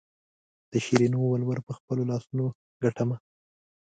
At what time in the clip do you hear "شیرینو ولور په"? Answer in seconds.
0.85-1.71